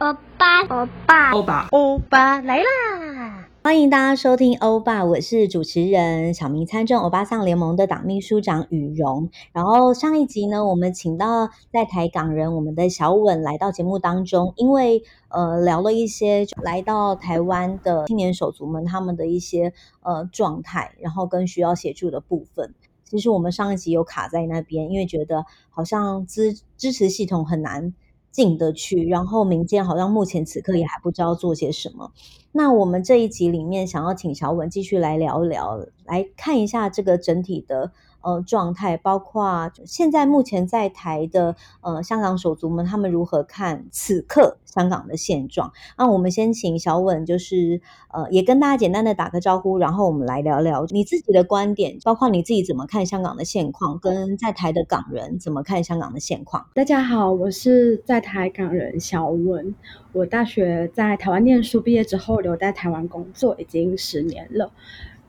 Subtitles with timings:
[0.00, 2.87] 欧巴，欧巴，欧巴，欧巴来啦！
[3.68, 9.28] 欢迎大家收听欧巴，我是主持人小明参政欧巴桑联盟的党秘书长雨蓉。
[9.52, 22.74] 然后上一集呢，我们请到在台港人我们的小稳来到节目当中，因为呃聊了一些来到台湾的青年手足们他们的一些呃状态，然后跟需要协助的部分。
[23.04, 27.92] 其实我们上一集有卡在那边，因为觉得好像支支持系统很难。
[28.30, 32.12] 进得去，然后民间好像目前此刻也还不知道做些什么。
[32.52, 37.92] 那我们这一集里面想要请小文继续来聊一聊，来看一下这个整体的。
[38.20, 45.72] 呃，状态包括现在目前在台的呃香港手足们，他们如何看此刻香港的现状？
[45.96, 47.80] 那我们先请小稳，就是
[48.12, 56.66] 呃也跟大家简单的打个招呼，然后我们来聊聊你自己的观点，包括你自己怎么看香港的现况，跟在台的港人怎么看香港的现况。
[56.74, 59.74] 大家好，我是在台港人小稳，
[60.12, 64.70] 我大学在台湾念书，毕业之后留在台湾工作已经十年了。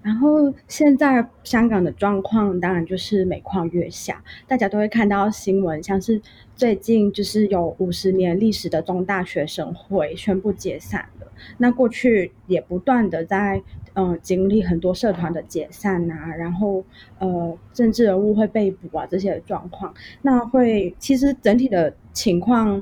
[0.02, 6.22] 然后现在香港的状况当然就是每况愈下，大家都会看到新闻，像是
[6.56, 11.28] 最近就是有五十年历史的中大学生会宣布解散了。
[11.58, 13.62] 那过去也不断的在
[13.94, 16.84] 嗯、呃、经历很多社团的解散啊，然后
[17.20, 22.82] 呃政治人物会被捕啊这些状况，那会其实整体的情况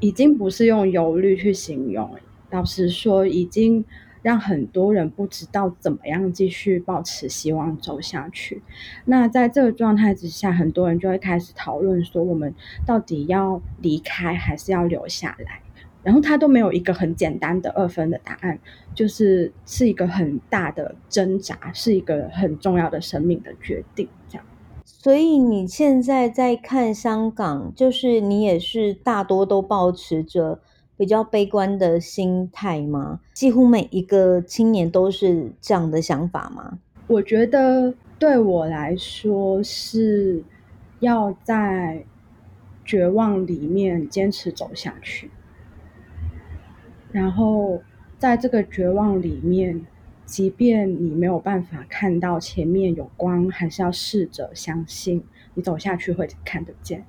[0.00, 2.10] 已经不是用忧虑去形容，
[2.50, 3.84] 老实说已经。
[4.24, 8.62] 让很多人不知道怎么样继续保持希望走下去。
[9.04, 12.54] 那在这个状态之下，很多人就会开始讨论说，我们
[12.86, 15.60] 到底要离开还是要留下来？
[16.02, 18.58] 然后他都没有一个很简单的二分的答案，
[18.94, 24.08] 就是是一个很大的挣扎，是一个很重要的生命的决定。
[24.26, 24.46] 这样。
[24.84, 30.60] 所以你现在在看香港，就是你也是大多都保持着。
[30.96, 33.20] 比较悲观的心态吗？
[33.32, 36.78] 几乎每一个青年都是这样的想法吗？
[37.08, 40.42] 我觉得对我来说是
[41.00, 42.04] 要在
[42.84, 45.30] 绝望里面坚持走下去，
[47.10, 47.82] 然后
[48.16, 49.84] 在这个绝望里面，
[50.24, 55.24] 即便你没有办法看到前面有光，还是要试着相信
[55.54, 57.04] 你走下去会看得见。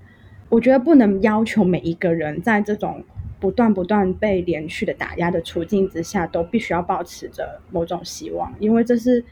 [0.50, 3.04] 我觉得不能要求每一个人在这种。
[3.46, 9.24] 不断不断被连续的打压的处境之下，都必须要保持着某种希望，因为这是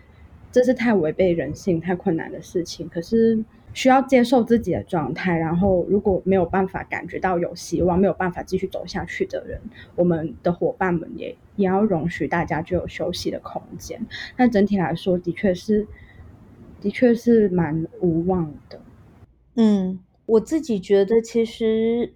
[0.52, 2.88] 这是太违背人性、太困难的事情。
[2.88, 9.60] 可是需要接受自己的状态，然后如果没有办法感觉到有希望，没有办法继续走下去的人，
[9.96, 14.00] 我们的伙伴们也也要容许大家就有休息的空间。
[14.38, 15.88] 但整体来说，的确是
[16.80, 18.80] 的确是蛮无望的。
[19.56, 22.14] 嗯，我自己觉得其实。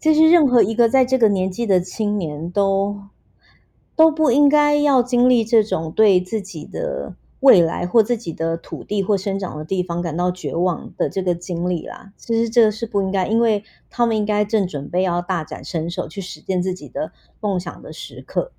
[0.00, 2.96] 其实，任何一个在这个年纪的青年都
[3.94, 12.12] 都不应该要经历这种对自己的未来或自己的土地或生长的地方感到绝望的这个经历啦。
[12.16, 18.52] 其实这个是不应该，因为他们应该正准备要大展身手去实践自己的梦想的时刻。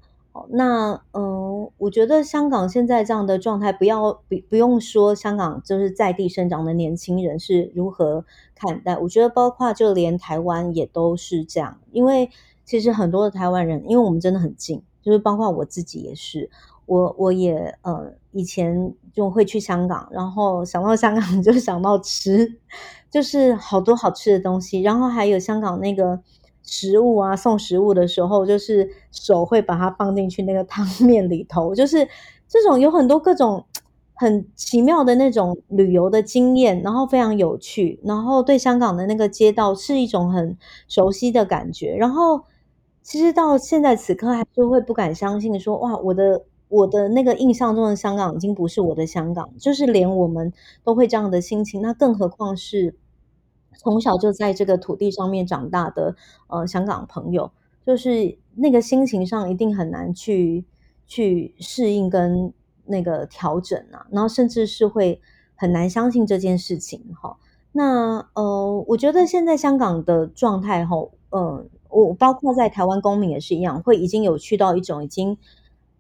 [0.50, 8.24] 那嗯，我觉得香港现在这样的状态，不要不不用说香港就是在地生长的年轻人是如何
[8.56, 12.30] 看待，我觉得包括就连台湾也都是这样，因为
[12.64, 16.50] 其实很多的台湾人，因为我们真的很近，就是包括我自己也是，
[16.86, 22.60] 我我也呃以前就会去香港，然后想到香港 就想到吃，
[23.12, 26.22] 就是好多好吃的东西，然后还有香港那个。
[26.72, 32.08] 食物啊，送食物的时候，就是手会把它放进去那个汤面里头， 就是
[32.48, 33.66] 这种有很多各种
[34.14, 42.42] 很奇妙的那种旅游的经验，然后非常有趣，然后对香港的那个街道是一种很熟悉的感觉，然后
[43.04, 50.54] 其实到现在此刻还是会不敢相信说，哇，我的我的那个印象中的香港已经不是我的香港，就是连我们
[50.86, 52.96] 都会这样的心情，那更何况是。
[53.78, 56.16] 从小就在这个土地上面长大的
[56.48, 57.52] 呃香港朋友，
[57.86, 60.66] 就是那个心情上一定很难去
[61.08, 62.54] 去适应跟
[62.86, 65.22] 那个调整啊，然后甚至是会
[65.56, 67.38] 很难相信这件事情哈。
[67.72, 70.98] 那呃，我觉得现在香港的状态哈，
[71.30, 75.38] 呃，我包括在台湾公民也是一样，会已经有去到一种已经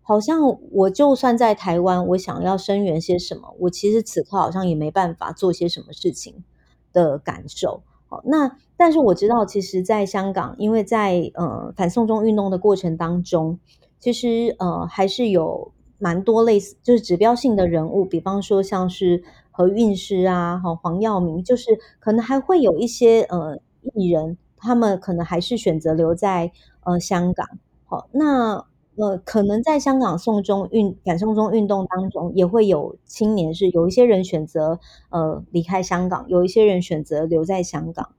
[0.01, 0.41] 好像
[0.71, 6.44] 我就算在台湾，我想要声援些什么，我其实此刻好像也没办法做些什么事情。
[6.93, 13.59] 的感受，好，那但是我知道，其实，在香港，因为在呃反送中运动的过程当中，
[13.99, 23.57] 其实呃还是有蛮多类似就是指标性的人物，比方说像是何韵诗啊，哈黄耀明，就是可能还会有一些呃
[23.94, 26.51] 艺人，他们可能还是选择留在
[26.83, 27.47] 呃香港。
[27.85, 28.65] 好，那
[29.01, 38.09] 呃可能在香港送中运反送中运动当中，也会有青年是有一些人选择呃离开香港，有一些人选择留在香港。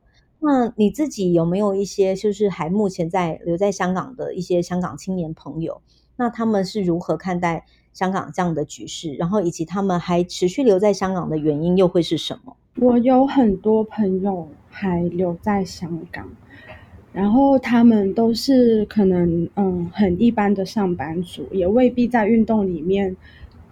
[0.40, 5.80] 那你自己有没有一些就是还目前在留在香港的一些香港青年朋友？
[6.16, 9.14] 那他们是如何看待香港这样的局势？
[9.14, 12.56] 然后以及他们还持续留在香港的原因又会是什么？
[12.80, 16.28] 我有很多朋友还留在香港，
[17.12, 23.16] 然后他们都是可能嗯很一般的上班族，也未必在运动里面。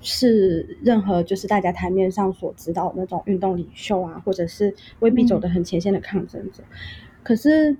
[0.03, 6.63] 是任何就是大家台面上所知道的那种运动领袖啊，或者是未必走得很前线的抗争者。
[6.63, 6.77] 嗯、
[7.23, 7.77] 可是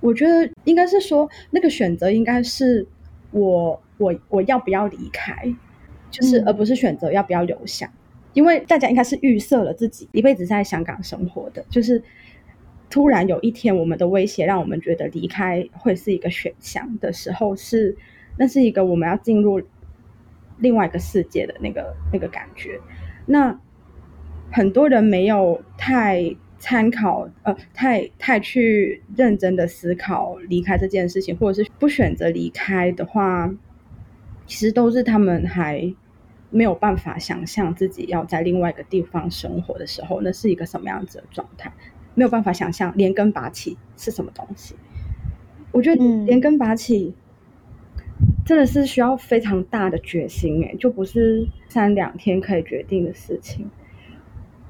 [0.00, 2.86] 我觉得应该是说，那个选择应该是
[3.30, 5.50] 我我我要不要离开，
[6.10, 7.86] 就是而不是选择要不要留下。
[7.86, 7.96] 嗯、
[8.34, 12.02] 因为大家应该是预设了自己一辈子在香港生活的，就是
[12.92, 17.96] 突然有一天我们的威胁让我们觉得离开会是一个选项的时候是，
[18.38, 19.60] 那是一个我们要进入。
[20.58, 22.78] 另外一个世界的那个那个感觉，
[23.26, 23.58] 那
[24.52, 33.52] 很多人没有太参考，呃，太太去认真的思考离开这件事情，或者是不选择离开的话，
[34.46, 35.92] 其实都是他们还
[36.50, 41.72] 没有办法想象自己要在另外一个地方生活的时候，那是一个什么样子的状态，
[42.14, 44.74] 没有办法想象连根拔起是什么东西。
[45.70, 47.14] 我觉得连根拔起。
[48.44, 53.70] 真的是需要非常大的决心诶，就不是三两天可以决定的事情。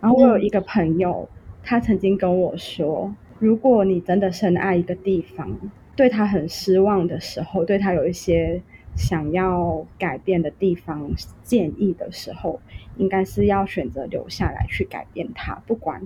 [0.00, 1.26] 然后我有一个朋友，
[1.62, 5.58] 他曾经跟我说，如果你真的深爱一个地方，
[5.96, 8.60] 对他很失望的时候，对他有一些
[8.94, 11.10] 想要改变的地方
[11.42, 12.60] 建议的时候，
[12.98, 16.02] 应该是要选择留下来去改变它，不管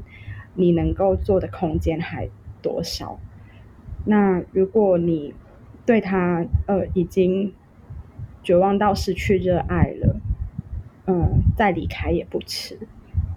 [0.57, 2.29] 你能够做的空间还
[2.61, 3.21] 多少。
[4.05, 5.35] 那如果你
[5.85, 7.53] 对他，呃，已经
[8.43, 10.17] 绝望到失去热爱了，
[11.07, 12.79] 嗯，再离开也不迟。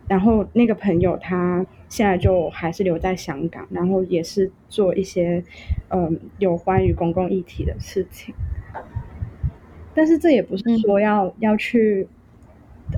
[0.08, 5.44] 然后那个朋友他现在就还是留在香港，然后也是做一些，
[5.90, 8.34] 嗯，有关于公共议题的事情。
[9.94, 12.08] 但是这也不是说要、嗯、要去。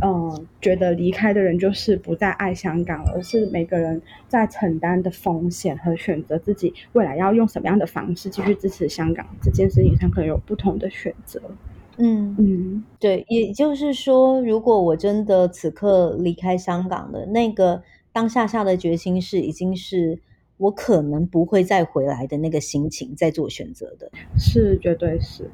[0.02, 11.42] 嗯，觉得离开的人就是不再爱香港，而是每个人在承担的风险和选择自己未来要用什么样的方式继续支持香港这件事情上，可能有不同的选择。
[11.98, 17.84] 嗯嗯，对，也就是说，如果我真的此刻离开香港的那个
[18.14, 20.20] 当下下的决心是，已经是
[20.58, 25.52] 我可能不会再回来的那个心情在做选择的，是绝对是。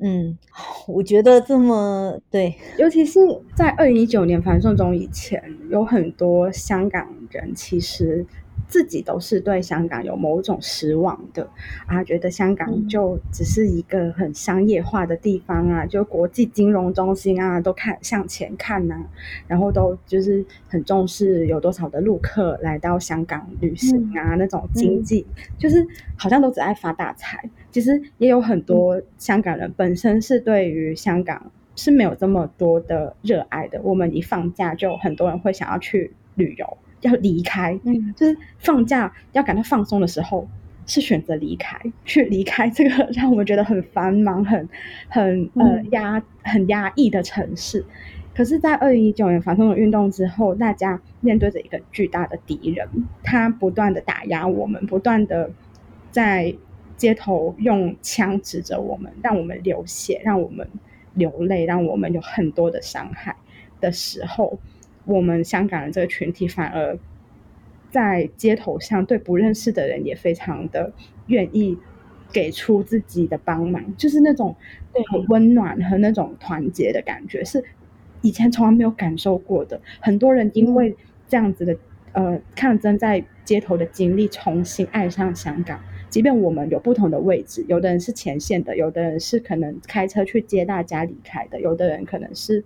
[0.00, 0.38] 嗯，
[0.86, 3.18] 我觉得这么对，尤其是
[3.56, 8.24] 在二零一九年反送中以前，有很多香港人其实
[8.68, 11.48] 自己都是对香港有某种失望的
[11.86, 19.02] 啊，觉得香港就只是一个很商业化的地方啊，就国际金融中心啊，都看向前看呐、啊，
[19.48, 25.84] 然后都就是很重视有多少的陆客来到香港旅行啊，嗯、那种经济、嗯、就是
[26.16, 27.50] 好像都只爱发大财。
[27.70, 33.80] 其实也有很多香港人本身是对于香港是没有这么多的热爱的。
[33.82, 40.48] 我们一放假就很多人会想要去旅游，要离开，嗯，就是放假要感到放松的时候，
[40.86, 44.68] 是选择离开，去离开这个让我们觉得很繁忙、很
[45.08, 47.84] 很呃压很压抑的城市。
[48.34, 52.88] 可是，在二零一九年反送中运动之后，大家面对着一个巨大的敌人，
[53.22, 55.50] 他不断的打压我们，不断的
[56.10, 56.54] 在。
[56.98, 60.68] 街头用枪指着我们，让我们流血，让我们
[61.14, 63.34] 流泪，让我们有很多的伤害
[63.80, 64.58] 的时候，
[65.06, 66.98] 我们香港人这个群体反而
[67.90, 70.92] 在街头上对不认识的人也非常的
[71.28, 71.78] 愿意
[72.32, 74.54] 给出自己的帮忙，就是那种
[75.12, 77.64] 很温暖和那种团结的感觉，是
[78.22, 79.80] 以前从来没有感受过的。
[80.00, 80.96] 很多人因为
[81.28, 81.76] 这样子的
[82.12, 85.80] 呃抗争在街头的经历，重新爱上香港。
[86.10, 92.64] 即便我们有不同的位置，有的人是前线的，有的人是可能开车去接大家离开的，有的人可能是，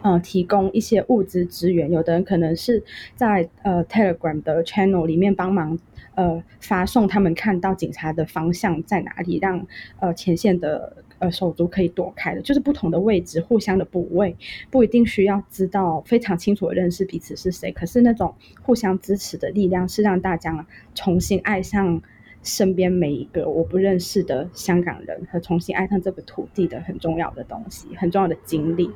[0.00, 2.82] 呃，提供一些物资支援，有的人可能是
[3.14, 5.78] 在呃 Telegram 的 channel 里面帮忙，
[6.16, 9.64] 呃，发送他们看到警察的方向在哪里，让
[10.00, 14.36] 呃前线的呃手足可以躲开的，就是不同的位置，互相的补位，
[14.68, 22.02] 不一定需要知道非常清楚的认识彼此是谁，可是那种互相支持的力量是让大家重新爱上。
[22.42, 28.90] 身边每一个我不认识的香港人和重新爱上这个土地的很重要的东西，很重要的经历。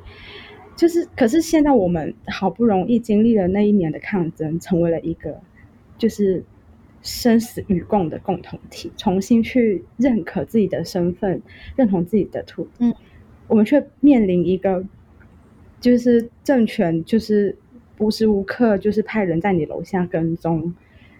[0.75, 5.41] 就是，可是现在我们好不容易经历了那一年的抗争，成为了一个
[5.97, 6.43] 就是
[7.01, 11.41] 生死与共的共同体，重新去认可自己的身份，
[11.75, 12.69] 认同自己的土地。
[12.85, 12.93] 嗯，
[13.47, 14.85] 我们却面临一个
[15.81, 17.57] 就是政权，就是
[17.97, 20.75] 无时无刻就是派人在你楼下跟踪，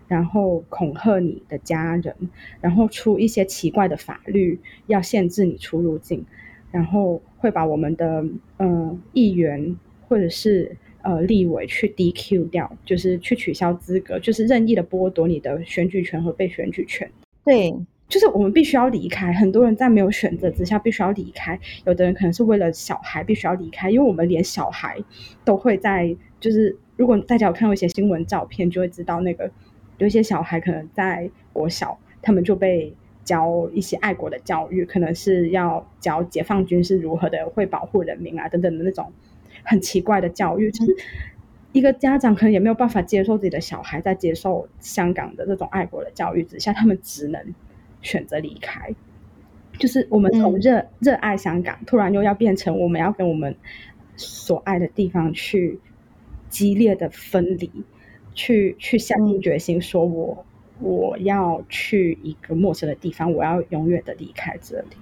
[0.07, 2.15] 然后恐吓你的家人，
[2.61, 6.25] 然后出一些奇怪的法律要限制你出入境。
[6.69, 8.21] 然后会把我们的
[8.57, 9.75] 嗯、呃、议员
[10.07, 17.09] 或者是呃立委去 DQ 掉，就是去取消资格，就是任意的剥夺你的选举权和被选举权。
[17.45, 17.73] 对，
[18.09, 19.31] 就是我们必须要离开。
[19.31, 24.97] 很多人在没有选择之下必须要离开，有的人可能是为了小孩必须要离开，因为我们连小孩
[25.45, 29.49] 都会在，就是如果大家有看过一些新闻照片，就会知道那个
[29.97, 32.93] 有一些小孩可能在国小，他们就被。
[33.27, 39.11] 教一些爱国的教育，可能是要教解放军是如何的会保护人民啊，等等的那种
[39.63, 40.71] 很奇怪的教育。
[40.71, 40.95] 就是
[41.73, 47.53] 一个家长可能也没有办法接受自己的小孩在接受香港的这种爱国的教育之下，他们只能
[48.01, 48.95] 选择离开。
[49.77, 53.53] 就是我们从热、嗯、热爱香港，突然又要变成我们要跟我们
[54.15, 55.81] 所爱的地方去
[56.47, 57.69] 激烈的分离，
[58.37, 60.45] 去去下定决心说我。
[60.79, 64.95] 我要去一个陌生的地方，我要永远的离开这里，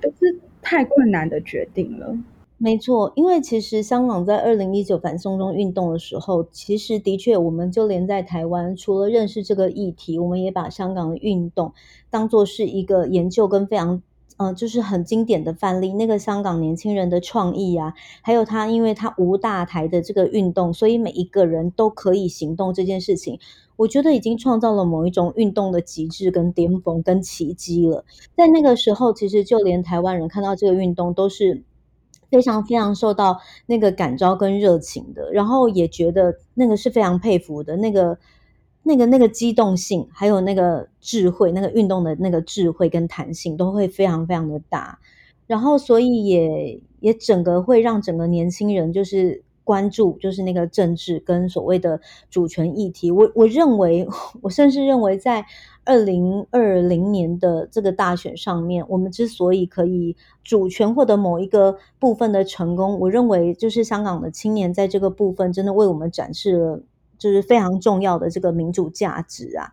[0.00, 2.16] 都是太困难的决定了。
[2.56, 11.74] 没错，因为其实香港在二零一九反送中运动的时候，其实的确，我们就连在台湾，除了认识这个议题，我们也把香港的运动
[12.08, 14.02] 当做是一个研究跟非常。
[14.42, 23.38] 嗯，就是很经典的范例，那个香港年轻人的创意啊，还有他，因为他无大台的这个运动，所以每一个人都可以行动这件事情，
[23.76, 28.04] 我觉得已经创造了某一种运动的极致跟巅峰跟奇迹了。
[28.36, 31.62] 在那个时候，其实就连台湾人看到这个运动都是
[32.30, 38.18] 非常非常受到那个感召跟热情的，然后也觉得那个是非常佩服的那个。
[38.84, 44.98] 那个那个机动性，还有那个智慧，那个运动的那个智慧跟弹性，都会非常非常的大。
[45.46, 53.10] 然后，所以也也整个会让整个年轻人就是关注，就是那个政治跟所谓的主权议题。
[53.10, 54.06] 我我认为，
[54.42, 55.44] 我甚至认为，在
[55.84, 66.82] 二零二零年的这个大选上面，我们之所以可以主权获得某一个部分的成功，我认为就是香港的青年在这个部分真的为我们展示了。
[67.30, 69.72] 是非常重要的这个民主价值啊！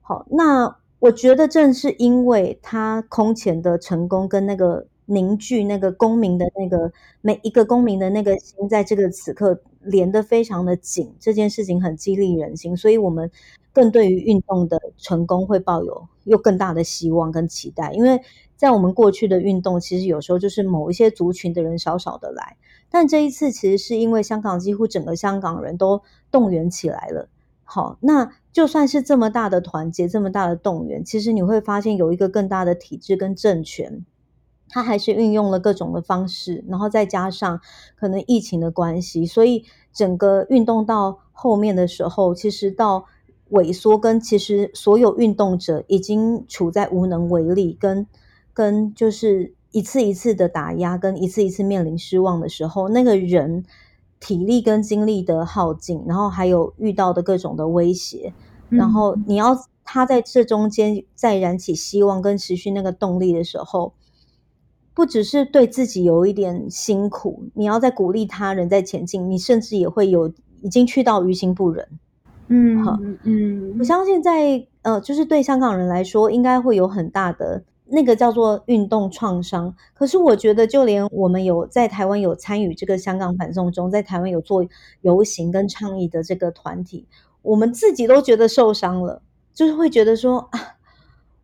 [0.00, 13.30] 好，那我觉得正是因为他空前的成功跟那个凝聚那个公民的那个每一个公民的那个心，在这个此刻连得非常的紧，这件事情很激励人心，所以我们
[13.72, 18.20] 更对于运动的成功会抱有又更大的希望跟期待，因为
[18.56, 22.56] 在我们过去的运动，其实有时候就是某一些族群的人少少的来。
[22.94, 27.30] 但这一次其实是因为香港几乎整个香港人都动员起来了，
[27.64, 34.04] 好，那就算是这么大的团结，这么大的动员，其实你会发现有一个更大的体制跟政权，
[34.68, 37.62] 它还是运用了各种的方式，然后再加上
[37.96, 43.06] 可能疫情的关系，所以整个运动到后面的时候，其实到
[43.52, 48.06] 萎缩，跟其实所有运动者已经处在无能为力，跟
[48.52, 49.54] 跟就是。
[49.72, 53.64] 一次一次的打压，跟一次一次面临失望的时候，那个人
[54.20, 58.32] 体力跟精力的耗尽，然后还有遇到的各种的威胁，
[58.68, 63.94] 然后你要他在这中间再燃起希望跟持续那个动力的时候，
[64.92, 71.88] 不只是对自己有一点辛苦，你要在鼓励他人在前进，你甚至也会有已经去到于心不忍。
[72.48, 77.64] 嗯，好，嗯，我相信在呃，就是对香港人来说，应该会有很大的。
[77.86, 84.64] 那个叫做运动创伤，可是我觉得，就连我们有在台湾有参与这个香港反送中，在台湾有做
[85.02, 87.06] 游行跟倡议的这个团体，
[87.42, 89.20] 我们自己都觉得受伤了，
[89.52, 90.76] 就是会觉得说啊，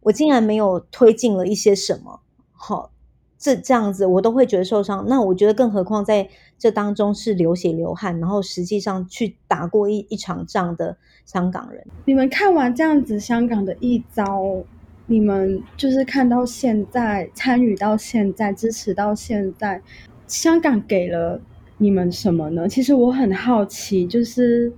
[0.01, 2.21] 我竟然没有推进了一些什么，
[2.53, 2.93] 好，
[3.37, 5.05] 这这样子我都会觉得受伤。
[5.07, 11.87] 那我觉得，更何况在这当中是流血流汗，然后实际上去打过一一场仗的香港人。
[12.07, 14.65] 你们看完这样子香港的一遭。
[15.11, 19.81] 你们就是看到现在，参与到现在，支持到现在，
[20.27, 21.41] 香港给了
[21.79, 22.69] 你们什么呢？
[22.69, 24.71] 其实我很好奇，就是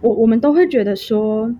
[0.00, 1.54] 我我们都会觉得说，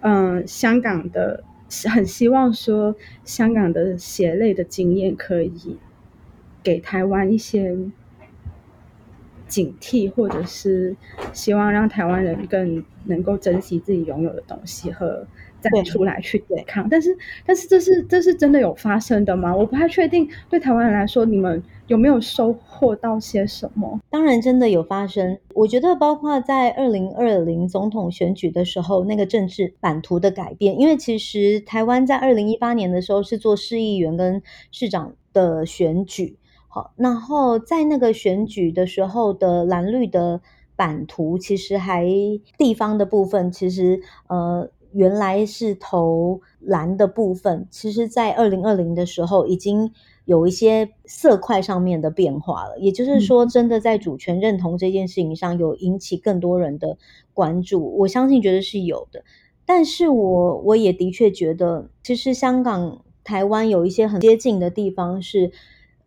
[0.00, 1.42] 嗯、香港的
[1.88, 2.94] 很希望说，
[3.24, 5.78] 香港的血泪的经验可以
[6.62, 7.74] 给台湾一些
[9.50, 10.96] 警惕，或者是
[11.34, 15.26] 希望让台湾人更能够珍惜自己拥有的东西和。
[15.62, 16.88] 站出来去对抗。
[16.88, 17.14] 但是，
[17.44, 19.54] 但是这是这是真的有发生的吗？
[19.54, 20.26] 我不太确定。
[20.48, 24.00] 对台湾人来说，你们有没有收获到些什么？
[24.08, 25.38] 当然，真的有发生。
[25.52, 34.42] 我觉得，包括在二零二零总统选举的时候，那个政治版图的改变，因为其实台湾在二零一八年的时候是做市议员跟
[34.72, 36.38] 市长的选举。
[36.72, 40.40] 好，然后在那个选举的时候的蓝绿的
[40.76, 42.06] 版图，其实还
[42.56, 49.90] 地方的部分，其实呃原来是投蓝的部分，其实在二零二零的时候已经
[50.24, 52.78] 有一些色块上面的变化了。
[52.78, 56.98] 也就是说，真的在主权认同这件事情上有引起更多人的
[57.34, 59.24] 关注，我相信觉得是有的。
[59.66, 65.50] 但是我我也的确觉得，其实香港、台湾有一些很接近的地方是。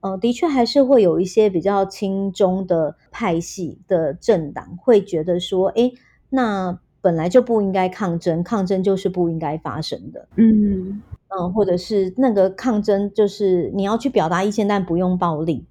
[0.04, 5.90] 呃，的确还是会有一些比较亲中的派系的政党会觉得说，哎，
[6.30, 10.28] 那本来就不应该抗争，抗争就是不应该发生的。
[10.36, 15.64] 嗯嗯，或者是那个抗争就是你要去表达意见，但不用暴力，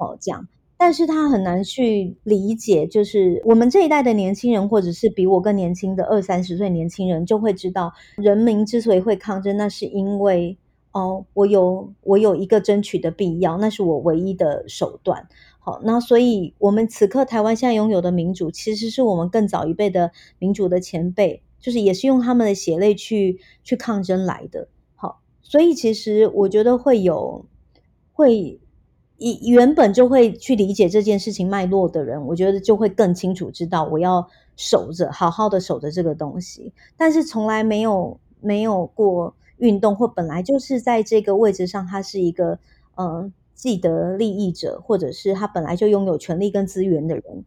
[0.00, 0.48] 哦，这样。
[0.76, 10.58] 但是他很难去理解，就是我们这一代的年轻人，或者是比我更年轻的二三十岁年轻人，就会知道，人民之所以会抗争，那是因为。
[10.96, 15.28] 哦，我有我有一个争取的必要，那是我唯一的手段。
[15.58, 24.68] 好，那所以我们此刻台湾现在拥有的民主，其实是我们更早一辈的民主的前辈，就是也是用他们的血泪去去抗争来的。
[24.94, 27.44] 好，所以其实我觉得会有
[28.14, 28.58] 会
[29.18, 34.26] 以原本就会去理解这件事情脉络的人，我觉得就会更清楚知道我要
[34.56, 36.72] 守着，好好的守着这个东西。
[36.96, 39.34] 但是从来没有没有过。
[39.58, 42.58] 运动或本来就是在这个位置上，他是一个
[42.94, 47.44] 呃既得利益者，或者是他本来就拥有权利跟资源的人，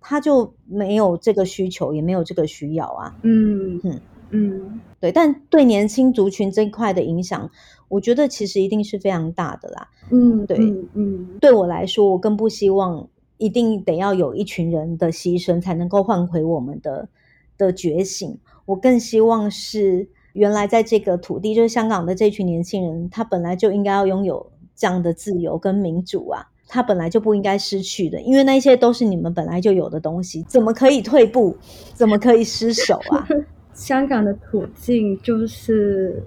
[0.00, 3.18] 他就没有这个需求，也没有这个需要啊。
[3.22, 5.12] 嗯嗯嗯，对。
[5.12, 7.50] 但对年轻族群这一块的影响，
[7.88, 9.90] 我觉得其实一定是非常大的啦。
[10.10, 13.06] 嗯，对，嗯，嗯，对我来说，我更不希望
[13.36, 17.10] 一定得要有一群人的牺牲才能够换回我们的
[17.58, 18.38] 的觉醒。
[18.64, 20.08] 我更希望是。
[20.32, 31.56] 原来在这个土地，就是香港的这群年轻人，他本来就应该要拥有这样的自由跟民主啊，他本来就不应该失去的，因为那些都是你们本来就有的东西，怎么可以退步？
[31.94, 33.28] 怎么可以失守啊？
[33.74, 36.22] 香港的处境就是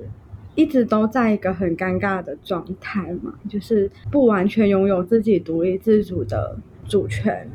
[0.55, 6.57] 一直都在一个很尴尬的状态嘛，就是不完全拥有自己独立自主的。
[6.87, 7.49] 主权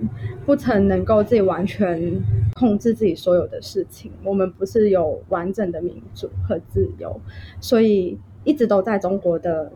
[0.44, 2.20] 不曾能够自己完全
[2.54, 7.20] 控制自己所有的事情，我们不是有完整的民主和自由，
[7.60, 9.72] 所以一直都在中国的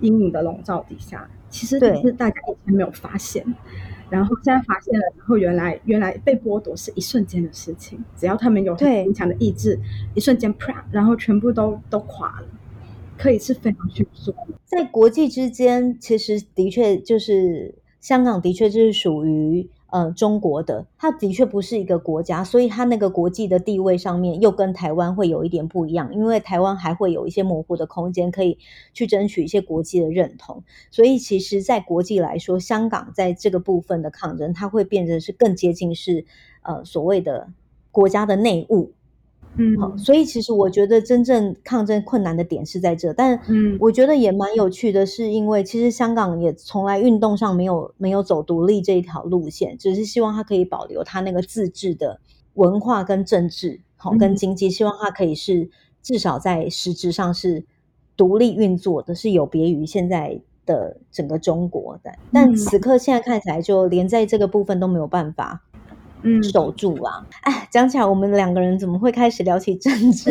[0.00, 1.28] 阴影的笼罩底下。
[1.50, 3.44] 其实只是大家以前没有发现，
[4.08, 9.78] 然后现在发现了，然后原来原来被剥夺是一瞬间的事情，只要他们有很强的意志，
[10.14, 12.46] 一瞬间啪，然后全部都都垮了，
[13.18, 14.34] 可以是非常迅速。
[14.64, 17.74] 在国际之间，其实的确就是。
[18.08, 28.56] 香港的确就是属于呃中国的，它的确不是一个国家，所以它那个国际的地位上面又跟台湾会有一点不一样，因为台湾还会有一些模糊的空间可以
[28.94, 36.24] 去争取一些国际的认同，所以其实，在国际来说，香港在这个部分的抗争，它会变得是更接近是
[36.62, 37.52] 呃所谓的
[37.92, 38.94] 国家的内务。
[39.58, 52.20] 嗯，好，所以其实我觉得真正抗争困难的点是在这，但嗯，我觉得也蛮有趣的，是因为其实香港也从来运动上没有没有走独立这一条路线，只是希望它可以保留它那个自治的
[52.54, 55.68] 文化跟政治，好跟经济，希望它可以是
[56.02, 57.64] 至少在实质上是
[58.16, 62.12] 独立运作的，是有别于现在的整个中国的。
[62.32, 65.64] 但此刻现在看起来，就连在这个部分都没有办法。
[66.22, 67.26] 嗯，守住啊！
[67.42, 70.30] 哎，讲起来，我们两个人怎么会开始聊起政治？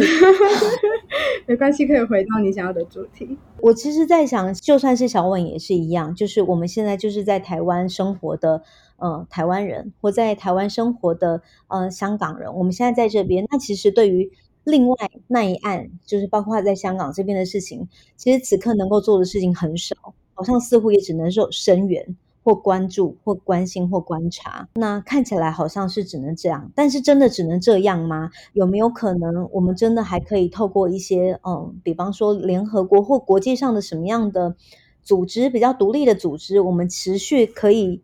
[1.48, 3.38] 没关系，可以回到你想要的主题。
[3.62, 8.62] 我其实，在想，就算是小婉也是一样，就是我们现在就是在台湾生活的，
[8.98, 12.54] 呃，台湾人或在台湾生活的，呃，香港人。
[12.54, 14.30] 我们现在在这边，那其实对于
[14.66, 14.96] 另外
[15.28, 19.96] 那一案，就是包括在香港这边的事情，其实此刻能够做的事情很少，
[20.34, 22.18] 好像似乎也只能说声援。
[22.48, 28.32] 或关注，或关心，或观察，那看起来好像是只能这样，但是真的只能这样吗？
[28.54, 34.56] 有没有可能，我们真的还可以透过一些，嗯，比方说联合国或国际上的什么样的
[35.04, 38.02] 组织，比较独立的组织，我们持续可以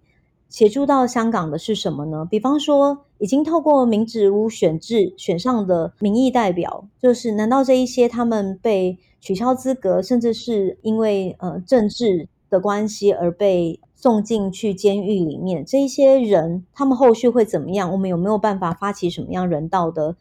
[0.49, 2.27] 协助到香港的是什么呢？
[2.29, 17.89] 比方说，已经透过民主选制选上的民意代表，就是难道这一些他们被取消资格，甚至是因为呃政治的关系而被送进去监狱里面，这些人他们后续会怎么样？
[17.89, 20.17] 我们有没有办法发起什么样人道的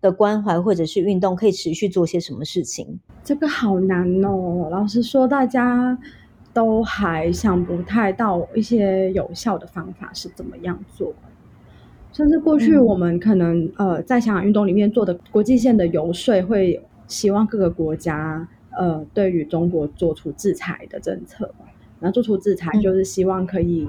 [0.00, 2.98] 的关怀或者是运动可以持续做些什么事情？
[3.22, 5.98] 这个好难哦，老实说，大家
[6.54, 11.12] 都还想不太到一些有效的方法是怎么样做。
[12.14, 21.54] 甚至过去我们可能、嗯、呃在香港运动里面做的国际线的游说，会希望各个国家呃对于中国做出制裁的政策，
[22.00, 23.88] 然后做出制裁就是希望可以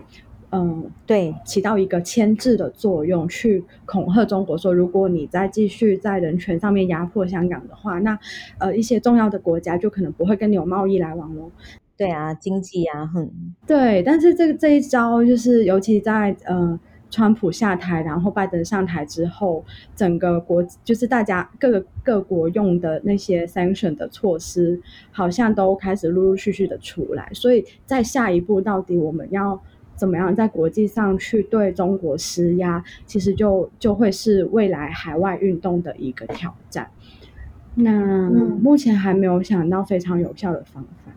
[0.50, 8.18] 嗯、呃、对起到一个牵制的作用，去恐吓中国说，如果你再继续在人权上面压迫香港的话，那
[8.58, 11.52] 呃一些重要的国家就可能不会跟你有贸易来往喽。
[11.98, 13.32] 对啊，经济啊，很，
[13.66, 16.80] 对，但是这个这一招就是尤其在呃。
[17.10, 19.64] 川普下台，然后拜登上台之后，
[19.96, 24.80] 整个国就是大家各个各国用的那些 sanction 的措施，
[25.12, 27.30] 好像都开始陆陆续续的出来。
[27.34, 29.62] 所以在下一步，到底我们要
[29.96, 36.90] 怎么样在国际上去对中国施压，其实就就会是未来海外运动的一个挑战。
[37.76, 38.30] 那
[38.62, 41.14] 目前还没有想到非常有效的方法。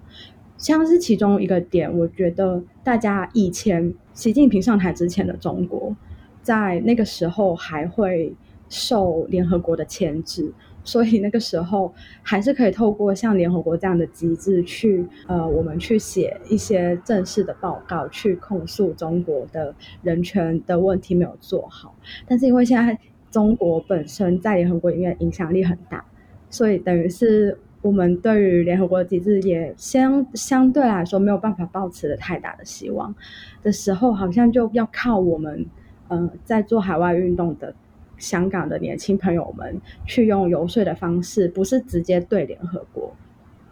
[0.57, 5.95] 像是其中一个点，我觉得大家以前习近平上台之前的中国，
[6.43, 8.35] 在那个时候还会
[8.69, 10.53] 受联合国的牵制，
[10.85, 11.93] 所以那个时候
[12.23, 21.95] 还是可以透过像联合国这样的机制去，呃，我们去写一些正式的报告，去控诉中国的人权的问题没有做好。
[22.27, 22.99] 但是因为现在
[23.31, 26.05] 中国本身在联合国里面影响力很大，
[26.51, 27.59] 所以等于是。
[27.83, 33.15] 我们对于联合国的机制也相相对来说没有办法抱持的太大的希望
[33.63, 35.65] 的时候，好像就要靠我们，
[36.09, 37.75] 呃，在做海外运动的
[38.19, 43.11] 香港的年轻朋友们去用游说的方式，不是直接对联合国，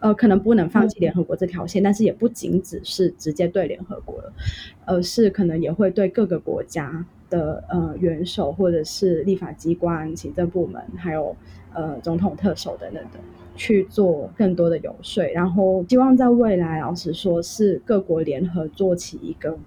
[0.01, 4.33] 呃，可能不能放弃联合国这条线，嗯、但是也不仅只是直接对联合国了，
[4.87, 11.37] 而是可能也会对各个国家的呃元首或者是立法机关、行政部门，还有
[11.75, 13.18] 呃总统特首等等的。
[13.59, 19.59] 去做更多的游说，然后希望在未来，老实说是各国联合做起一个，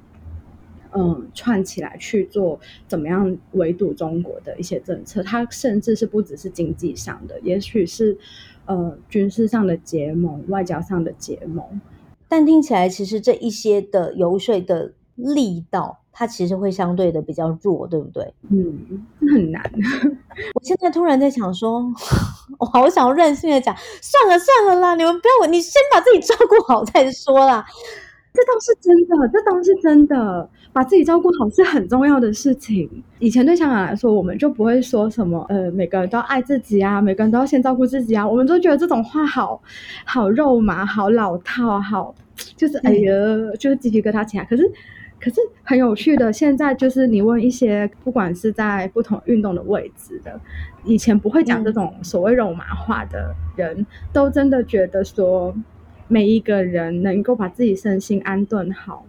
[0.94, 5.22] 嗯，串起来去做怎么样围堵中国的一些政策。
[5.22, 8.18] 它甚至是不只是经济上的，也许是
[8.66, 11.82] 呃军事上的结盟、外交上的结盟。
[12.30, 16.01] 但听起来，其实这一些的游说的力道。
[16.14, 18.34] 它其实会相对的比较弱，对不对？
[18.50, 19.64] 嗯，很难。
[20.54, 21.84] 我现在突然在想说，
[22.60, 27.66] 我好想任性的讲，算了算了啦，你们不要，你先把自己照顾好再说啦。
[28.34, 32.90] 这倒是真的，这倒是真的，把自己照顾好是很重要的事情。
[33.20, 39.62] 以前对香港来说，我们就不会说什么，呃，每个人都要爱自己啊，每个人都要先照顾自己啊，我们都觉得这种话好
[40.06, 42.16] 好肉麻，好老套，好
[42.56, 44.46] 就是哎呀，嗯、就是鸡皮疙瘩起来。
[44.46, 44.72] 可是。
[45.22, 50.40] 可是很有趣的，现在就是你问一些不管是在不同运动的位置的，
[50.84, 55.56] 以前不会讲这种所谓肉麻话的人，都真的觉得说，
[56.08, 59.06] 每一个人能够把自己身心安顿好。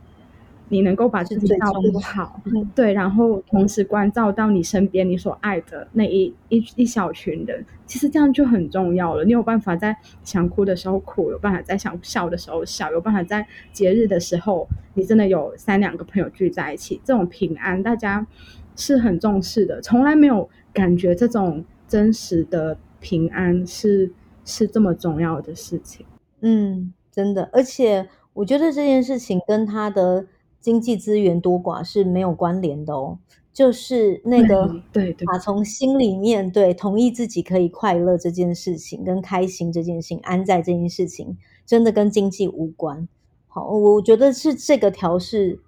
[0.72, 2.40] 你能够把自己照顾好，
[2.74, 9.22] 对，然后同时关照到你身边你所爱的那一一一小群人，其实这样就很重要了。
[9.22, 18.26] 你有办法在想哭的时候哭，有办法在想笑的时候笑，有办法在节日的时候，你真的有三两个朋友聚在一起，这种平安大家
[18.74, 19.78] 是很重视的。
[19.82, 24.10] 从来没有感觉这种真实的平安是
[24.46, 26.06] 是这么重要的事情。
[26.40, 30.24] 嗯，真的，而且我觉得这件事情跟他的。
[30.62, 33.18] 经济资源多寡是没有关联的哦，
[33.52, 43.06] 就是那个，对对，打从心里面对同意自己可以快乐这件事情，跟开心这件事情，安在这件事情，真的跟经济无关。
[43.48, 45.60] 好，我觉得是这个调试。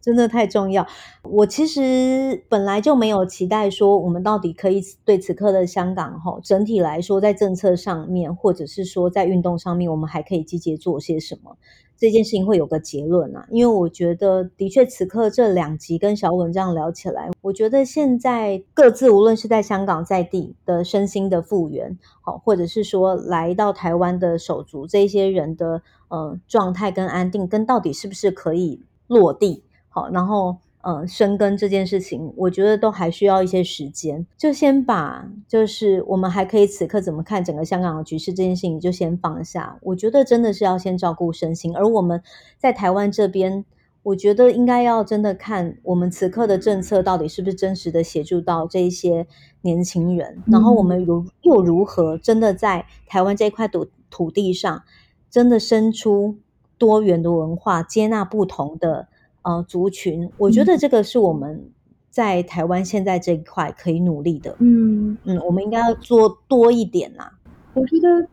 [0.00, 0.86] 真的太重要。
[1.22, 11.56] 我其实本来就没有期待说，我们到底可以对此刻的香港哈，整体来说在政策上面，或者是说在运动上面，我们还可以积极做些什么？
[11.96, 13.46] 这件事情会有个结论啊。
[13.50, 29.62] 因为我觉得，的确此刻这两集跟小文这样聊起来，我觉得现在各自无论是在香港在地的身心的复原，好，或者是说来到台湾的手足这些人的呃状态跟安定，跟到底是不是可以落地？
[29.88, 34.26] 好，然后呃，生根这件事情，我觉得都还需要一些时间。
[34.36, 39.78] 就先把，就是我们还可以此刻怎么看整个香港的局势这件事情，就先放下。
[39.80, 41.74] 我觉得真的是要先照顾身心。
[41.74, 42.22] 而我们
[42.58, 43.64] 在台湾这边，
[44.02, 49.26] 我觉得应该要真的看我们此刻的政策到底是不是真实的协助到这一些
[49.62, 54.82] 年轻人，然后我们又又如何真的在台湾这块土土地上，
[55.30, 56.36] 真的生出
[56.76, 59.08] 多元的文化，接纳不同的。
[59.44, 61.70] 呃，族群，我觉得这个是我们
[62.10, 64.56] 在台湾现在这一块可以努力的。
[64.58, 67.32] 嗯嗯，我们应该要做多一点啦。
[67.74, 68.26] 我觉得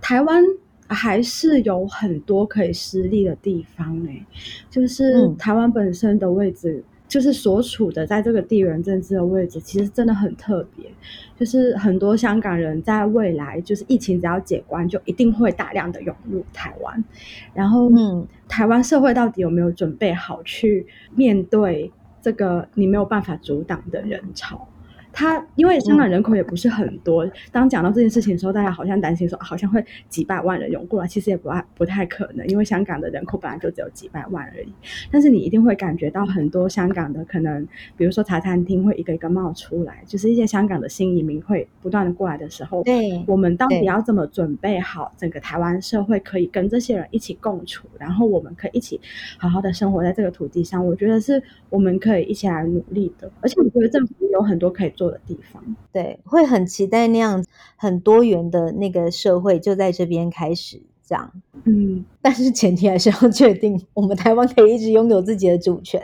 [0.00, 0.44] 台湾
[0.86, 4.26] 还是有很多可以施力的地方诶、欸，
[4.70, 6.84] 就是台湾本身的位置。
[7.10, 10.86] 就是所处的在这个地缘政治的位置，其实真的很特别。
[11.36, 17.04] 就是很多香港人在未来，就是疫情只要解关，就一定会大量的涌入台湾。
[17.52, 21.90] 然后，嗯，台湾社会到底有没有准备好去面对
[22.22, 24.68] 这个你没有办法阻挡的人潮？
[25.20, 34.72] 他因为香港人口也不是很多，嗯、当讲到这件事情的时候，大家好像担心说，好像会几百万人涌过来，其实也不太不太可能，因为香港的人口本来就只有几百万而已。
[35.10, 48.98] 但是你一定会感觉到很多香港的可能，比如说茶餐厅会一个一个冒出来，就是一些香港的新移民会不断的过来的时候，对，我们到底要怎么准备好整个台湾社会可以跟这些人一起共处，然后我们可以一起
[49.36, 50.86] 好好的生活在这个土地上？
[50.86, 54.90] 我觉得是我们可以一起来努力的，而且我觉得政府有很多可以。
[55.00, 57.44] 做的地方，对，会很期待那样
[57.76, 61.32] 很多元的那个社会就在这边开始这样，
[61.64, 66.00] 嗯，但是前提还是要确定我们台湾可以一直拥有自己的主权。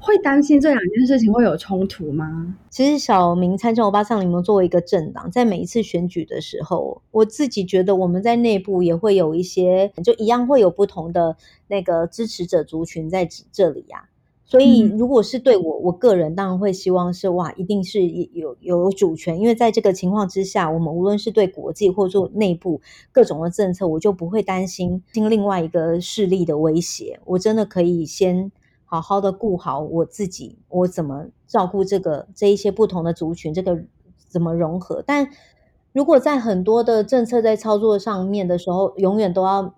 [0.00, 2.56] 会担心这两件事情会有冲突吗？
[2.70, 14.08] 其实小明参政欧巴桑联盟作为一个政党，在每一次选举的时候，我自己觉得我们在内部也会有一些，就一样会有不同的那个支持者族群在这里呀、啊。
[14.50, 22.80] 所以，如果是对我，我个人当然会希望是哇，一定是有有有主权，因为在这个情况之下，我们无论是对国际或做内部
[23.12, 27.20] 各种的政策，我就不会担心听另外一个势力的威胁。
[27.26, 28.50] 我真的可以先
[28.86, 33.84] 好好的顾好我自己，我怎么照顾这个这一些不同的族群，这个
[34.28, 35.04] 怎么融合。
[35.06, 35.28] 但
[35.92, 39.74] 如果在很多的政策在操作上面的时候，永远都要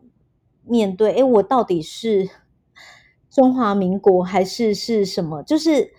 [0.64, 2.30] 面对，诶，我到底是。
[3.31, 5.43] 中华民国还是是什么？
[5.45, 5.93] 就是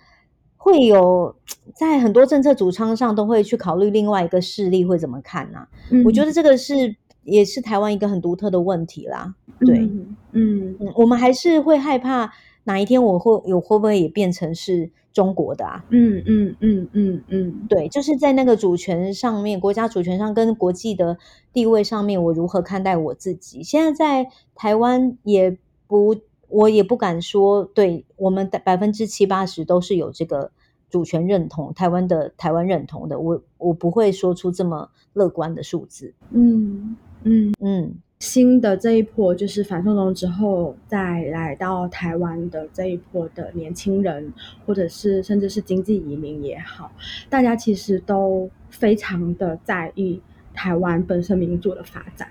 [0.58, 1.36] 会有
[1.74, 5.68] 在很多政策主张上都会去考虑另外一个势力会怎么看呢、啊？
[5.90, 9.34] 嗯，我觉得这个是也是台湾一个很独特的问题啦。
[9.62, 12.32] 对，嗯嗯，嗯，我们还是会害怕
[12.66, 15.86] 哪一天我会有会不会也变成是中国的啊？
[15.90, 21.18] 嗯嗯嗯嗯嗯，对，就是在那个主权上面，国家主权上跟国际的
[21.54, 23.64] 地位上面，我如何看待我自己？
[23.64, 26.18] 现在在台湾也不。
[26.52, 30.52] 我也不敢说，对我们的百分之七八十都是有这个
[30.90, 36.14] 主权认同，台湾的台湾认同的，我我不会说出这么乐观的数字。
[36.32, 44.34] 嗯嗯嗯，新的这一波就是反送中之后再来到台湾的这一波的年轻人，
[44.66, 46.92] 或者是甚至是经济移民也好，
[47.30, 50.22] 大家其实都非常的在意
[50.54, 52.30] 台湾本身民主的发展。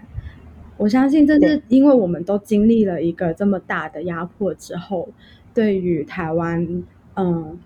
[0.81, 5.07] 我相信这是因为我们都经历了一个这么大的压迫之后，
[5.53, 6.83] 对于台湾，
[7.16, 7.59] 嗯，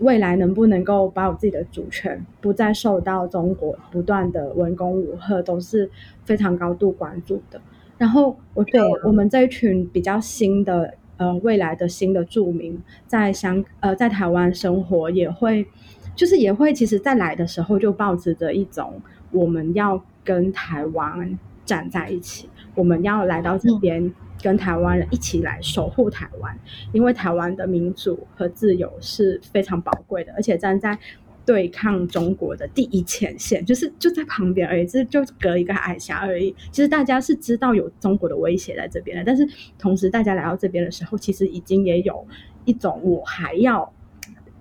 [0.00, 5.88] 未来能不能够把我自己的主权，不再受到中国不断的文攻武吓，都是
[6.24, 7.60] 非常高度关注的。
[7.96, 15.64] 然后，我觉得我们这一群比较新的，呃，未来的新的住民，在香，呃，在台湾生活，也会，
[16.16, 21.38] 就是也会，其实在来的时候就抱持着一种，我们要跟台湾。
[21.70, 26.58] 站在一起，我们要来到这边，跟台湾人一起来守护台湾，
[26.92, 30.98] 因为台湾的民主和自由是非常宝贵的，而且站在
[31.46, 36.52] 对抗中国的第一前线，就是就在旁边而已，这就隔一个海峡而已。
[36.72, 39.46] 其实大家是知道有中国的威胁在这边的，但是
[39.78, 42.26] 同时大家来到这边的时候，其实已经也有
[42.64, 43.92] 一种我还要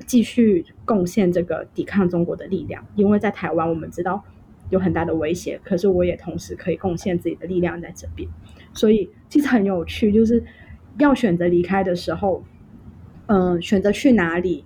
[0.06, 4.24] 继续贡献这个抵抗中国的力量，因为在台湾我们知道。
[4.70, 8.30] 有很大的威胁，可是我也同时可以贡献自己的力量在这边，
[8.74, 10.44] 所以其实很有趣，就是
[11.00, 12.44] 要选择离开的时候，
[13.26, 14.64] 嗯、呃，选择去哪里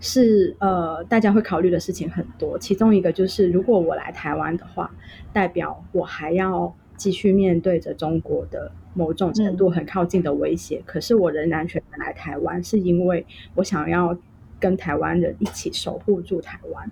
[0.00, 4.90] 是呃大家会考虑的事情很多，其中一个就是如果我来台湾的话，
[5.32, 14.16] 代表我还要继续面对着中国的某种程度很靠近的威胁，嗯、可是我仍然选择来台湾，是因为我想要
[14.58, 16.90] 跟台湾人一起守护住台湾，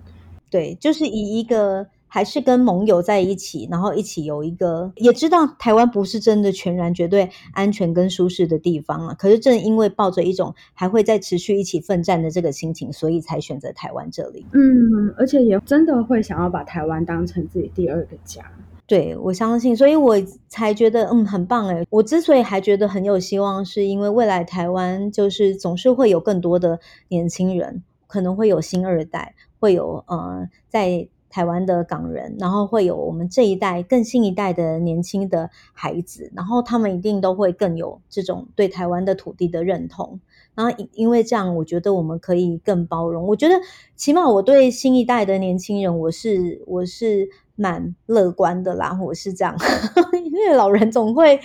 [0.49, 1.85] 对，就是以一个。
[2.13, 9.15] 还是跟盟友在一起，然后一起有一个，也知道台湾不是真的全然绝对安全跟舒适的地方啊。
[9.15, 14.45] 可是正因为抱着一种还会再持续一起奋战的这个心情，所以才选择台湾这里。
[14.51, 18.43] 嗯，而且也真的会想要把台湾当成自己第二个家。
[18.85, 20.15] 对，我相信，所以我
[20.47, 21.83] 才觉得嗯很棒诶。
[21.89, 31.07] 我之所以还觉得很有希望，是因为未来台湾就是总是会有更多的年轻人，可能会有新二代，会有呃在。
[31.33, 40.19] 台湾的港人，然后会有我们这一代更新一代的年轻的孩子，然后他们一定都会更有这种对台湾的土地的认同。
[40.53, 43.25] 然后因为这样，我觉得我们可以更包容。
[43.25, 43.55] 我觉得
[43.95, 48.95] 起码我对新一代的年轻人，我是我是蛮乐观的啦。
[49.01, 49.57] 我是这样，
[50.13, 51.39] 因为老人总会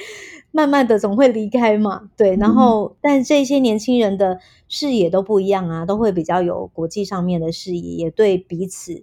[0.51, 2.37] 慢慢的总会离开嘛，对。
[2.37, 9.03] 然后，但这些年轻人的视野都不一样啊，都会比较有国际上面的视野，也对彼此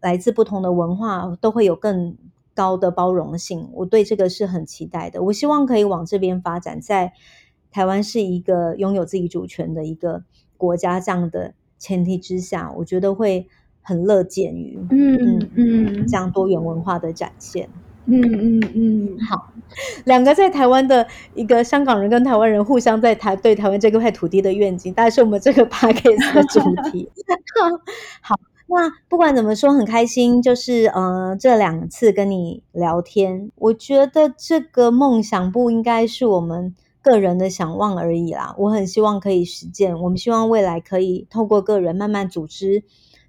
[0.00, 2.16] 来自不同的文化都会有更
[2.54, 3.68] 高的包容性。
[3.74, 5.22] 我对这个是很期待的。
[5.24, 7.12] 我希望可以往这边发展，在。
[7.74, 10.24] 台湾是一个拥有自己主权的一个
[10.58, 13.48] 国家，这样的前提之下，我觉得会
[13.80, 17.70] 很乐见于嗯嗯，嗯这样多元文化的展现。
[18.04, 19.54] 嗯嗯嗯，好，
[20.04, 27.08] 两个在台湾的一个香港人跟台湾人互相在台对台湾这块土地的愿景，大概是我们这个 podcast 的主题。
[28.20, 28.38] 好，
[28.72, 36.74] 那不管怎么说，很开心，就是呃这两次跟你聊天，我觉得这个梦想不应该是我们。
[37.04, 40.00] 个人的想望而已啦，我很希望可以实践。
[40.00, 42.84] 我们希望未来可以透过个人慢慢组织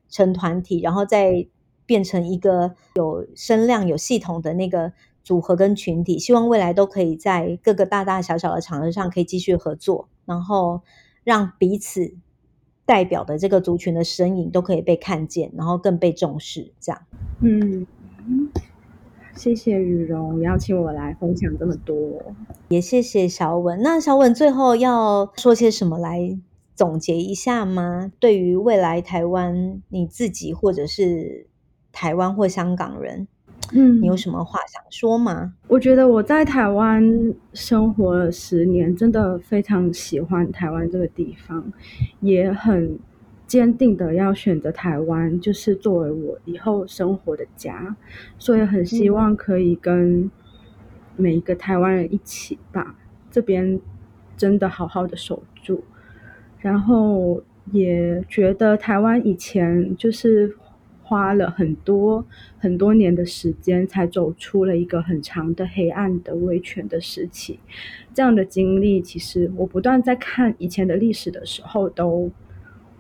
[0.10, 1.48] 成团体，然后再
[1.88, 6.20] 变成一个有声量、有系统的那个组合跟群体。
[6.20, 10.82] 希望未来都可以在各个大大小小的场合上可以继续合作，然后
[11.24, 12.14] 让彼此
[12.86, 16.72] 代表的这个族群的身影都可以被看见，然后更被重视。
[16.80, 17.02] 这样，
[17.42, 17.86] 嗯。
[19.36, 21.96] 谢谢雨荣邀请我来分享这么多，
[22.68, 23.82] 也谢谢小文。
[23.82, 26.38] 那小文最后要说些什么来
[26.76, 28.12] 总结一下吗？
[28.20, 31.48] 对于未来台湾，你自己或者是
[31.92, 33.28] 台湾或香港人，
[33.74, 35.54] 嗯，你有什么话想说吗？
[35.68, 37.04] 我觉得我在台湾
[37.54, 41.72] 生活了十年，真的非常喜欢台湾这个地方，
[42.22, 42.98] 也很。
[43.46, 47.96] 坚定的要选择台湾，就是作为我以后生活的家，
[48.40, 50.32] 所以很希望可以跟
[51.18, 52.96] 每一个台湾人一起把
[53.30, 53.80] 这边
[54.36, 55.84] 真的好好的守住。
[56.62, 60.56] 然后也觉得台湾以前就是
[61.04, 62.26] 花了很多
[62.58, 67.60] 很多年的时间，才走出了一个很长的黑暗的威权的时期。
[68.14, 72.32] 这样的经历，其实我不断在看以前的历史的时候都。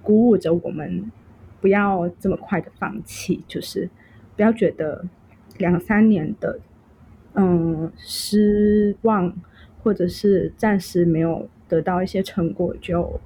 [0.05, 1.09] 鼓舞着我们，
[1.61, 3.89] 不要这么快的放弃，就是
[4.35, 5.05] 不要觉得
[5.59, 6.59] 两三年的
[7.35, 9.33] 嗯失望，
[9.81, 13.17] 或者是暂时没有得到一些成果，就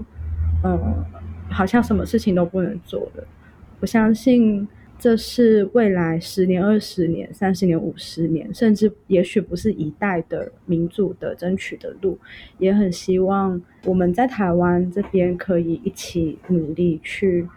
[0.63, 1.03] 嗯
[1.49, 3.23] 好像什么事情都不能做了。
[3.79, 4.67] 我相信。
[4.99, 12.17] 这是未来十年、二十年、三十年、五十年，甚至也许不是一代的民主的争取的路，
[12.57, 17.47] 也很希望我们在台湾这边可以一起努力去，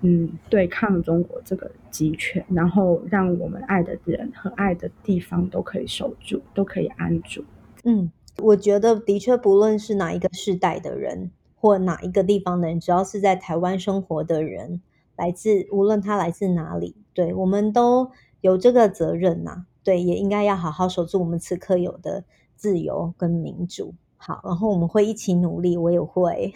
[0.00, 7.44] 嗯，对抗中国这个集权，然后让我们爱的人和爱的地方都可以守住，都可以安住。
[7.84, 14.80] 嗯，我觉得的确，不论是哪一个世代的人，或哪一个地方的人，只要是在台湾生活的人。
[15.16, 22.24] 来自无论他来自哪里，对，我们都有这个责任呐、啊，对，也应该要好好守住我们此刻有的
[22.56, 23.94] 自由跟民主。
[24.16, 26.54] 好，然后我们会一起努力，我也会。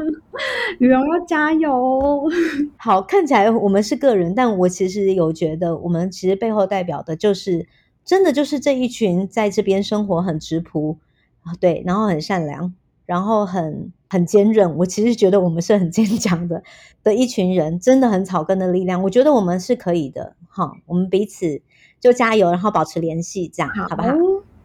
[0.78, 2.24] 语蓉要加油！
[2.76, 7.66] 好，看起来我们是个人，但我其实有觉得，我们其实背后代表的就是
[8.04, 10.98] 真的就是这一群在这边生活很质朴
[11.44, 12.74] 啊，对，然后很善良。
[13.06, 16.62] 然后很很坚韧，我其实觉得我们是很坚强的
[17.02, 19.02] 的一群人，真的很草根的力量。
[19.02, 21.60] 我觉得我们是可以的，哈，我们彼此
[22.00, 24.08] 就加油，然后保持联系，这样好，好不好？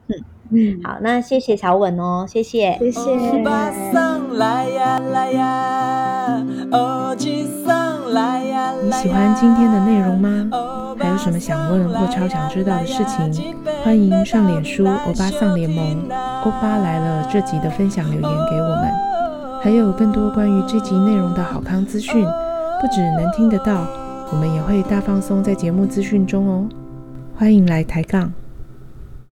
[0.10, 3.02] 嗯嗯，好，那谢谢小文哦，谢谢，谢谢。
[9.08, 10.50] 喜欢今天的内容吗？
[11.00, 13.56] 还有什么想问或超想知道的事情？
[13.82, 16.10] 欢迎上脸书欧巴桑联盟，
[16.44, 18.92] 欧巴来了这集的分享留言给我们。
[19.62, 22.22] 还有更多关于这集内容的好康资讯，
[22.82, 23.88] 不只能听得到，
[24.34, 26.68] 我们也会大放松在节目资讯中哦。
[27.34, 28.34] 欢迎来抬杠。